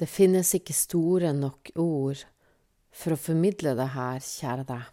Det 0.00 0.06
finnes 0.08 0.54
ikke 0.56 0.72
store 0.72 1.34
nok 1.36 1.74
ord 1.76 2.22
for 2.88 3.12
å 3.12 3.20
formidle 3.20 3.74
det 3.76 3.90
her, 3.92 4.22
kjære 4.24 4.62
deg. 4.70 4.86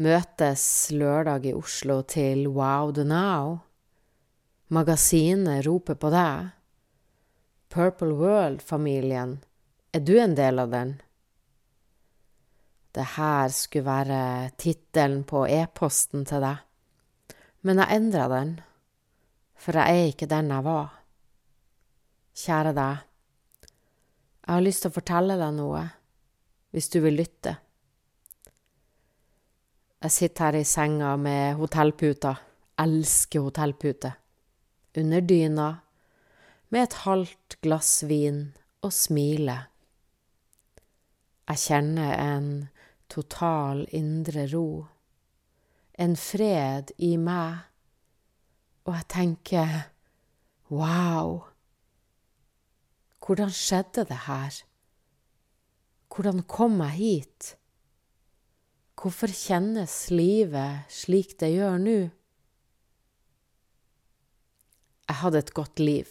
Møtes 0.00 0.62
lørdag 0.96 1.50
i 1.50 1.52
Oslo 1.52 1.98
til 2.08 2.46
Wow 2.48 2.94
the 2.96 3.04
Now. 3.04 3.58
Magasinet 4.72 5.66
roper 5.66 5.98
på 6.00 6.08
deg. 6.14 6.54
Purple 7.68 8.16
World-familien, 8.16 9.34
er 9.92 10.00
du 10.00 10.14
en 10.16 10.36
del 10.38 10.62
av 10.62 10.70
den? 10.72 10.94
Det 12.96 13.04
her 13.18 13.52
skulle 13.52 13.84
være 13.86 14.22
tittelen 14.56 15.26
på 15.28 15.44
e-posten 15.44 16.24
til 16.26 16.40
deg, 16.42 16.64
men 17.62 17.82
jeg 17.82 18.00
endra 18.00 18.30
den, 18.32 18.56
for 19.60 19.76
jeg 19.76 20.00
er 20.00 20.10
ikke 20.14 20.30
den 20.32 20.50
jeg 20.54 20.66
var. 20.66 20.96
Kjære 22.40 22.70
deg, 22.72 23.00
jeg 24.46 24.54
har 24.56 24.62
lyst 24.64 24.80
til 24.84 24.88
å 24.88 24.94
fortelle 24.94 25.34
deg 25.36 25.50
noe, 25.58 25.80
hvis 26.72 26.86
du 26.88 26.96
vil 27.04 27.18
lytte. 27.20 27.52
Jeg 30.00 30.14
sitter 30.14 30.46
her 30.46 30.56
i 30.62 30.64
senga 30.64 31.10
med 31.20 31.58
hotellputa, 31.58 32.32
elsker 32.80 33.44
hotellpute, 33.44 34.14
under 35.02 35.26
dyna, 35.26 35.68
med 36.72 36.86
et 36.86 36.96
halvt 37.02 37.58
glass 37.60 37.92
vin 38.08 38.40
og 38.80 38.96
smiler. 38.96 39.68
Jeg 41.50 41.64
kjenner 41.66 42.16
en 42.16 42.50
total 43.12 43.84
indre 43.92 44.46
ro, 44.54 44.86
en 46.00 46.16
fred 46.16 46.94
i 46.96 47.12
meg, 47.20 47.68
og 48.88 48.96
jeg 48.96 49.10
tenker 49.12 49.78
wow, 50.72 51.49
hvordan 53.20 53.52
skjedde 53.52 54.06
det 54.08 54.22
her? 54.26 54.62
Hvordan 56.10 56.42
kom 56.48 56.80
jeg 56.80 56.96
hit? 56.98 57.54
Hvorfor 59.00 59.32
kjennes 59.32 59.94
livet 60.12 60.90
slik 60.92 61.36
det 61.40 61.52
gjør 61.54 61.78
nå? 61.80 61.98
Jeg 65.10 65.18
hadde 65.22 65.40
et 65.42 65.52
godt 65.56 65.80
liv, 65.82 66.10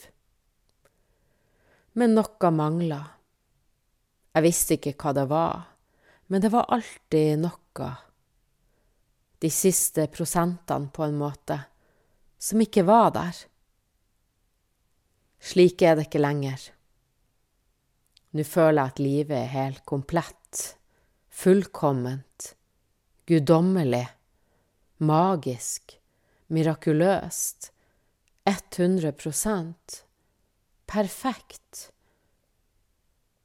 men 1.96 2.18
noe 2.18 2.50
mangla. 2.52 3.00
Jeg 4.36 4.46
visste 4.46 4.76
ikke 4.76 4.96
hva 5.00 5.14
det 5.16 5.28
var, 5.30 5.62
men 6.28 6.44
det 6.44 6.52
var 6.52 6.68
alltid 6.74 7.40
noe, 7.46 7.92
de 9.40 9.52
siste 9.54 10.10
prosentene 10.12 10.92
på 10.92 11.06
en 11.06 11.16
måte, 11.22 11.62
som 12.40 12.60
ikke 12.60 12.84
var 12.90 13.14
der. 13.16 13.40
Slik 15.40 15.82
er 15.82 15.96
det 15.96 16.10
ikke 16.10 16.22
lenger. 16.26 16.60
Nå 18.34 18.46
føler 18.46 18.82
jeg 18.82 18.94
at 18.94 19.02
livet 19.02 19.38
er 19.40 19.54
helt 19.56 19.86
komplett, 19.90 20.64
fullkomment 21.30 22.54
guddommelig, 23.30 24.08
magisk, 24.98 26.00
mirakuløst, 26.50 27.70
100% 28.50 30.00
perfekt. 30.90 31.92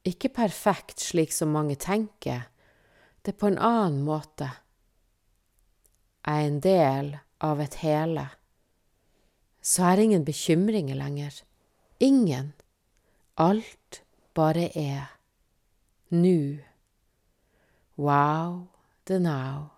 Ikke 0.09 0.31
perfekt 0.33 1.03
slik 1.05 1.33
som 1.33 1.53
mange 1.53 1.77
tenker, 1.77 2.47
det 3.21 3.35
er 3.35 3.39
på 3.41 3.51
en 3.51 3.61
annen 3.61 4.01
måte. 4.07 4.49
Jeg 6.25 6.41
er 6.41 6.49
en 6.49 6.59
del 6.65 7.13
av 7.45 7.61
et 7.61 7.77
hele. 7.85 8.25
Så 9.61 9.85
er 9.85 9.97
det 9.97 10.09
ingen 10.09 10.25
bekymringer 10.25 10.97
lenger. 10.97 11.37
Ingen. 12.01 12.53
Alt 13.37 13.84
bare 14.35 14.77
er. 14.77 15.17
Nu. 16.09 16.59
Wow 17.97 18.67
the 19.05 19.19
now. 19.19 19.69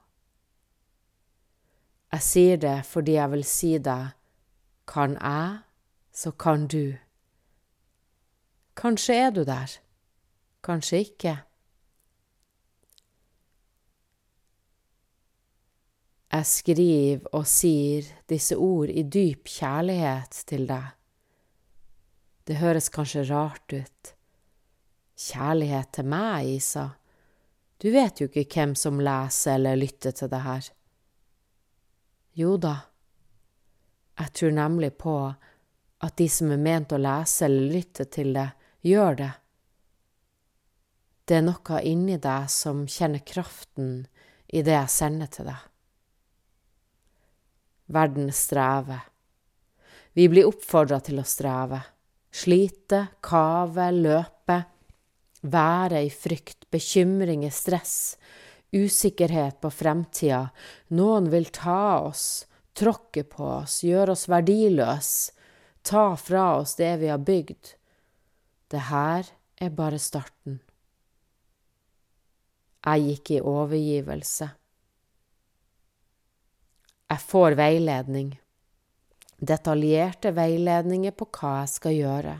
Jeg 2.11 2.23
sier 2.23 2.57
det 2.57 2.77
fordi 2.87 3.17
jeg 3.17 3.31
vil 3.31 3.43
si 3.45 3.77
det. 3.77 4.13
Kan 4.87 5.17
jeg, 5.19 5.59
så 6.11 6.31
kan 6.31 6.67
du. 6.67 6.95
Kanskje 8.77 9.15
er 9.15 9.29
du 9.35 9.43
der, 9.43 9.71
kanskje 10.63 10.97
ikke. 11.03 11.37
Jeg 16.31 16.45
skriver 16.45 17.27
og 17.33 17.47
sier 17.47 18.07
disse 18.29 18.55
ord 18.55 18.89
i 18.89 19.03
dyp 19.03 19.47
kjærlighet 19.49 20.43
til 20.47 20.67
deg. 20.69 20.93
Det 22.47 22.61
høres 22.61 22.89
kanskje 22.93 23.25
rart 23.31 23.73
ut. 23.73 24.16
Kjærlighet 25.17 25.95
til 25.97 26.05
meg, 26.05 26.45
Isa. 26.59 26.91
Du 27.81 27.89
vet 27.94 28.22
jo 28.22 28.28
ikke 28.29 28.45
hvem 28.53 28.75
som 28.78 29.01
leser 29.01 29.55
eller 29.57 29.79
lytter 29.79 30.13
til 30.13 30.29
det 30.29 30.44
her. 30.45 30.69
Jo 32.38 32.53
da, 32.61 32.75
jeg 34.17 34.33
tror 34.38 34.53
nemlig 34.53 34.91
på 34.97 35.16
at 36.06 36.17
de 36.22 36.27
som 36.29 36.51
er 36.53 36.61
ment 36.61 36.94
å 36.94 37.01
lese 37.01 37.47
eller 37.47 37.73
lytte 37.73 38.06
til 38.13 38.35
det, 38.38 38.50
gjør 38.85 39.17
det. 39.17 39.31
Det 41.27 41.39
er 41.39 41.45
noe 41.47 41.81
inni 41.83 42.19
deg 42.22 42.45
som 42.53 42.85
kjenner 42.88 43.25
kraften 43.25 44.06
i 44.47 44.61
det 44.61 44.75
jeg 44.77 44.94
sender 44.94 45.33
til 45.33 45.50
deg. 45.50 45.66
Verden 47.97 48.29
strever. 48.35 49.01
Vi 50.13 50.29
blir 50.29 50.47
oppfordra 50.50 51.01
til 51.03 51.22
å 51.22 51.27
streve, 51.27 51.81
slite, 52.33 53.03
kave, 53.23 53.89
løpe, 53.97 54.61
være 55.51 56.03
i 56.05 56.11
frykt, 56.11 56.67
bekymringer, 56.73 57.53
stress, 57.53 58.17
usikkerhet 58.75 59.61
på 59.63 59.71
fremtida, 59.71 60.47
noen 60.95 61.29
vil 61.31 61.49
ta 61.55 62.03
oss, 62.03 62.45
tråkke 62.77 63.23
på 63.27 63.45
oss, 63.61 63.81
gjøre 63.87 64.13
oss 64.13 64.27
verdiløse, 64.29 65.33
ta 65.87 66.15
fra 66.19 66.57
oss 66.59 66.75
det 66.75 66.97
vi 67.01 67.11
har 67.11 67.23
bygd. 67.23 67.73
Det 68.67 68.87
her 68.89 69.29
er 69.55 69.69
bare 69.71 69.99
starten. 69.99 70.59
Jeg 72.87 73.03
gikk 73.03 73.31
i 73.31 73.39
overgivelse. 73.43 74.49
Jeg 77.07 77.23
får 77.23 77.55
veiledning, 77.55 78.33
detaljerte 79.39 80.33
veiledninger 80.35 81.15
på 81.15 81.29
hva 81.37 81.53
jeg 81.61 81.71
skal 81.71 81.95
gjøre. 81.95 82.35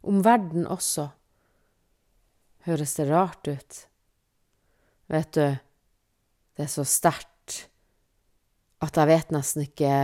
Om 0.00 0.22
verden 0.24 0.64
også. 0.64 1.10
Høres 2.66 2.94
det 2.98 3.08
rart 3.08 3.48
ut? 3.48 3.78
Vet 5.10 5.32
du, 5.34 5.46
det 6.56 6.66
er 6.66 6.70
så 6.70 6.84
sterkt 6.84 7.66
at 8.84 8.96
jeg 8.96 9.10
vet 9.10 9.32
nesten 9.34 9.64
ikke 9.66 9.94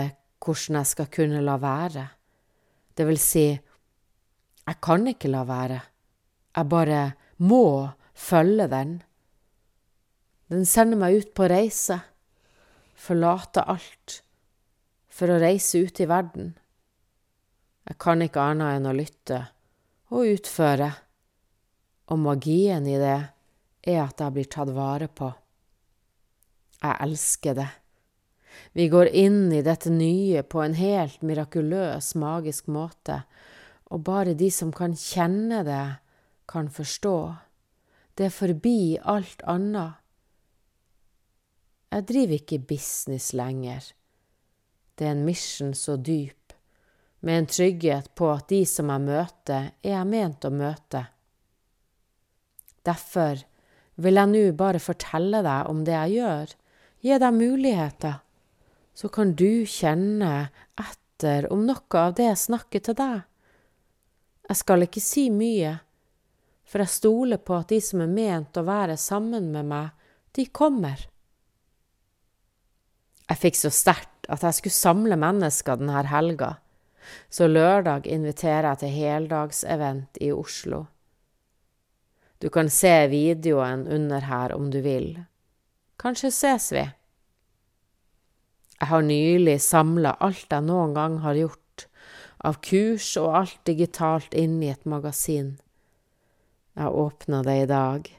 hvordan 0.42 0.80
jeg 0.80 0.90
skal 0.92 1.10
kunne 1.12 1.42
la 1.44 1.56
være. 1.60 2.06
Det 2.96 3.06
vil 3.08 3.20
si, 3.20 3.46
jeg 4.66 4.80
kan 4.82 5.06
ikke 5.10 5.30
la 5.32 5.44
være. 5.48 5.80
Jeg 6.56 6.68
bare 6.72 7.00
må 7.44 7.88
følge 8.16 8.68
den. 8.72 9.00
Den 10.48 10.64
sender 10.64 11.00
meg 11.00 11.18
ut 11.20 11.32
på 11.36 11.48
reise, 11.50 11.98
forlate 12.96 13.64
alt, 13.66 14.20
for 15.10 15.32
å 15.32 15.40
reise 15.42 15.82
ut 15.84 16.00
i 16.00 16.08
verden. 16.08 16.54
Jeg 17.86 17.98
kan 18.02 18.22
ikke 18.22 18.42
annet 18.42 18.78
enn 18.78 18.88
å 18.90 18.94
lytte 18.96 19.40
og 20.14 20.30
utføre, 20.36 20.90
og 22.06 22.22
magien 22.22 22.86
i 22.86 22.98
det 23.00 23.18
er 23.86 24.00
at 24.02 24.20
jeg 24.22 24.34
blir 24.34 24.48
tatt 24.50 24.70
vare 24.74 25.08
på. 25.08 25.30
Jeg 26.82 26.96
elsker 27.06 27.56
det. 27.58 27.68
Vi 28.72 28.88
går 28.88 29.10
inn 29.12 29.52
i 29.52 29.62
dette 29.64 29.90
nye 29.92 30.42
på 30.42 30.62
en 30.62 30.76
helt 30.78 31.22
mirakuløs, 31.26 32.14
magisk 32.18 32.70
måte, 32.72 33.22
og 33.92 34.02
bare 34.06 34.34
de 34.38 34.50
som 34.50 34.72
kan 34.74 34.96
kjenne 34.98 35.62
det, 35.66 35.84
kan 36.46 36.68
forstå. 36.70 37.18
Det 38.14 38.28
er 38.28 38.34
forbi 38.34 38.96
alt 39.02 39.42
annet. 39.50 39.98
Jeg 41.90 42.06
driver 42.06 42.38
ikke 42.38 42.58
business 42.68 43.32
lenger. 43.34 43.82
Det 44.96 45.06
er 45.06 45.14
en 45.14 45.26
mission 45.26 45.74
så 45.74 45.96
dyp, 45.96 46.54
med 47.20 47.38
en 47.40 47.50
trygghet 47.50 48.12
på 48.14 48.30
at 48.32 48.48
de 48.52 48.62
som 48.68 48.90
jeg 48.92 49.04
møter, 49.04 49.70
er 49.82 49.94
jeg 49.98 50.08
ment 50.08 50.46
å 50.46 50.52
møte. 50.54 51.02
Derfor 52.86 53.42
vil 53.96 54.20
jeg 54.20 54.32
nå 54.32 54.44
bare 54.58 54.82
fortelle 54.82 55.42
deg 55.44 55.70
om 55.70 55.82
det 55.86 55.96
jeg 55.96 56.20
gjør, 56.20 56.52
gi 57.06 57.18
deg 57.22 57.36
muligheter, 57.36 58.20
så 58.96 59.10
kan 59.12 59.34
du 59.36 59.66
kjenne 59.68 60.48
etter 60.80 61.48
om 61.52 61.66
noe 61.68 62.00
av 62.00 62.14
det 62.16 62.30
jeg 62.30 62.44
snakker 62.46 62.84
til 62.86 62.96
deg. 62.98 63.24
Jeg 64.46 64.60
skal 64.62 64.86
ikke 64.86 65.02
si 65.02 65.26
mye, 65.34 65.74
for 66.66 66.82
jeg 66.82 66.94
stoler 66.94 67.42
på 67.42 67.56
at 67.58 67.70
de 67.72 67.80
som 67.82 68.02
er 68.02 68.10
ment 68.10 68.58
å 68.58 68.66
være 68.66 68.96
sammen 69.00 69.50
med 69.54 69.68
meg, 69.70 69.92
de 70.36 70.46
kommer. 70.54 71.06
Jeg 73.26 73.42
fikk 73.42 73.58
så 73.58 73.72
sterkt 73.74 74.28
at 74.30 74.44
jeg 74.46 74.58
skulle 74.58 74.76
samle 74.76 75.18
mennesker 75.18 75.80
denne 75.80 76.04
helga. 76.10 76.56
så 77.30 77.46
lørdag 77.46 78.06
inviterer 78.10 78.66
jeg 78.72 78.78
til 78.78 78.88
heldagsevent 78.88 80.18
i 80.20 80.32
Oslo. 80.34 80.86
Du 82.38 82.48
kan 82.52 82.70
se 82.70 83.06
videoen 83.08 83.86
under 83.88 84.20
her 84.20 84.52
om 84.52 84.70
du 84.70 84.80
vil. 84.84 85.14
Kanskje 85.96 86.30
ses 86.30 86.72
vi? 86.72 86.84
Jeg 88.76 88.88
har 88.90 89.02
nylig 89.02 89.56
samla 89.64 90.18
alt 90.20 90.50
jeg 90.52 90.66
noen 90.66 90.92
gang 90.96 91.20
har 91.24 91.38
gjort, 91.38 91.86
av 92.44 92.58
kurs 92.60 93.08
og 93.16 93.32
alt 93.40 93.60
digitalt 93.64 94.36
inn 94.36 94.58
i 94.60 94.68
et 94.68 94.84
magasin. 94.84 95.54
Jeg 96.76 96.92
åpna 96.92 97.40
det 97.46 97.56
i 97.62 97.68
dag, 97.70 98.10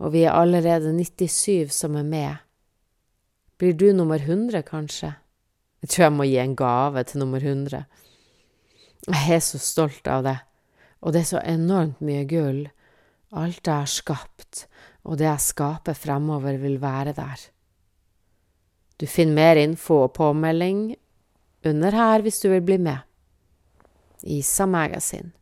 og 0.00 0.14
vi 0.14 0.24
er 0.24 0.32
allerede 0.32 0.94
97 0.96 1.68
som 1.76 1.98
er 2.00 2.08
med. 2.08 2.40
Blir 3.60 3.76
du 3.76 3.92
nummer 3.92 4.18
100, 4.18 4.64
kanskje? 4.64 5.12
Jeg 5.84 5.90
tror 5.92 6.04
jeg 6.06 6.14
må 6.16 6.24
gi 6.24 6.38
en 6.40 6.56
gave 6.56 7.04
til 7.04 7.20
nummer 7.20 7.44
100. 7.44 7.84
Jeg 9.12 9.34
er 9.36 9.44
så 9.44 9.60
stolt 9.60 10.08
av 10.08 10.24
det, 10.24 10.38
og 11.02 11.12
det 11.12 11.20
er 11.20 11.34
så 11.34 11.42
enormt 11.44 12.00
mye 12.00 12.24
gull. 12.30 12.64
Alt 13.32 13.64
jeg 13.64 13.74
har 13.74 13.88
skapt, 13.88 14.66
og 15.08 15.16
det 15.18 15.24
jeg 15.24 15.40
skaper 15.40 15.96
fremover, 15.96 16.58
vil 16.60 16.76
være 16.82 17.14
der. 17.16 17.46
Du 19.00 19.06
finner 19.08 19.34
mer 19.34 19.60
info 19.62 20.02
og 20.04 20.12
påmelding 20.14 20.92
under 21.66 21.96
her 21.96 22.22
hvis 22.22 22.42
du 22.42 22.50
vil 22.52 22.62
bli 22.62 22.76
med. 22.78 23.00
Isa 24.22 24.66
Magasin. 24.66 25.32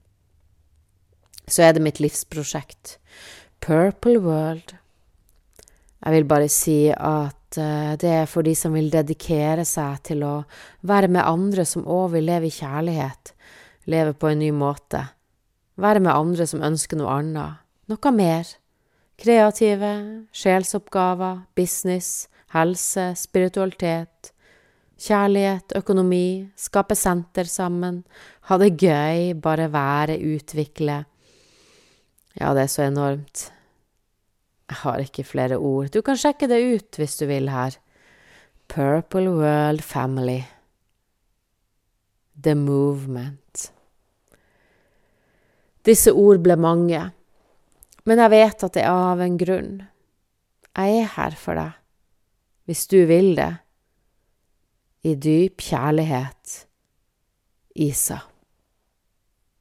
Så 1.51 1.67
er 1.67 1.75
det 1.75 1.83
mitt 1.83 1.99
livsprosjekt, 2.01 2.99
Purple 3.61 4.21
World. 4.23 4.77
Jeg 6.01 6.15
vil 6.15 6.29
bare 6.31 6.49
si 6.49 6.89
at 6.95 7.59
uh, 7.59 7.97
det 8.01 8.13
er 8.23 8.29
for 8.31 8.47
de 8.47 8.55
som 8.57 8.73
vil 8.73 8.89
dedikere 8.93 9.67
seg 9.69 9.99
til 10.07 10.23
å 10.25 10.35
være 10.87 11.11
med 11.13 11.27
andre 11.27 11.67
som 11.69 11.85
òg 11.85 12.15
vil 12.15 12.31
leve 12.31 12.49
i 12.49 12.55
kjærlighet, 12.55 13.35
leve 13.91 14.15
på 14.15 14.31
en 14.31 14.41
ny 14.41 14.53
måte, 14.57 15.03
være 15.77 16.01
med 16.01 16.15
andre 16.15 16.47
som 16.49 16.65
ønsker 16.65 17.01
noe 17.01 17.19
annet, 17.19 17.60
noe 17.91 18.13
mer, 18.15 18.49
kreative, 19.21 19.93
sjelsoppgaver, 20.33 21.43
business, 21.59 22.29
helse, 22.55 23.11
spiritualitet, 23.19 24.33
kjærlighet, 25.01 25.75
økonomi, 25.79 26.51
skape 26.59 26.97
senter 26.99 27.49
sammen, 27.51 28.03
ha 28.49 28.59
det 28.61 28.75
gøy, 28.81 29.33
bare 29.43 29.71
være, 29.73 30.21
utvikle. 30.37 31.03
Ja, 32.39 32.53
det 32.55 32.67
er 32.67 32.73
så 32.73 32.87
enormt. 32.87 33.49
Jeg 34.71 34.83
har 34.85 35.03
ikke 35.03 35.27
flere 35.27 35.59
ord. 35.59 35.91
Du 35.91 36.01
kan 36.07 36.19
sjekke 36.19 36.47
det 36.51 36.61
ut 36.63 36.99
hvis 37.01 37.19
du 37.19 37.27
vil 37.27 37.51
her. 37.51 37.75
Purple 38.71 39.33
World 39.35 39.83
Family. 39.83 40.45
The 42.41 42.55
Movement. 42.55 43.73
Disse 45.85 46.13
ord 46.13 46.39
ble 46.45 46.55
mange, 46.61 47.01
men 48.11 48.19
jeg 48.19 48.33
vet 48.33 48.65
at 48.67 48.75
det 48.75 48.83
er 48.83 48.91
av 48.91 49.21
en 49.23 49.37
grunn. 49.39 49.75
Jeg 50.75 50.97
er 51.05 51.13
her 51.15 51.37
for 51.39 51.59
deg 51.59 51.77
hvis 52.71 52.85
du 52.87 53.01
vil 53.09 53.33
det, 53.35 53.51
i 55.03 55.17
dyp 55.19 55.63
kjærlighet, 55.65 56.53
Isa. 57.83 58.21